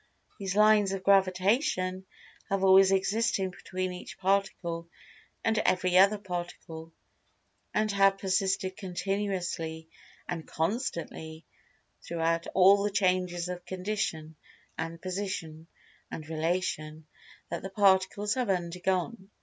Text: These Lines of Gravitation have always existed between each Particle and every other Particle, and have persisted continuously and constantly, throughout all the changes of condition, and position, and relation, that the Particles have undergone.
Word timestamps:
These 0.39 0.55
Lines 0.55 0.93
of 0.93 1.03
Gravitation 1.03 2.07
have 2.49 2.63
always 2.63 2.91
existed 2.91 3.51
between 3.51 3.93
each 3.93 4.17
Particle 4.17 4.89
and 5.43 5.59
every 5.59 5.95
other 5.95 6.17
Particle, 6.17 6.91
and 7.71 7.91
have 7.91 8.17
persisted 8.17 8.75
continuously 8.77 9.89
and 10.27 10.47
constantly, 10.47 11.45
throughout 12.01 12.47
all 12.55 12.81
the 12.81 12.89
changes 12.89 13.47
of 13.47 13.63
condition, 13.63 14.37
and 14.75 14.99
position, 14.99 15.67
and 16.09 16.27
relation, 16.27 17.05
that 17.51 17.61
the 17.61 17.69
Particles 17.69 18.33
have 18.33 18.49
undergone. 18.49 19.29